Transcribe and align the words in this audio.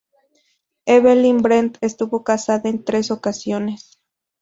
Evelyn 0.87 1.43
Brent 1.43 1.77
estuvo 1.81 2.23
casada 2.23 2.67
en 2.69 2.83
tres 2.83 3.11
ocasiones. 3.11 4.01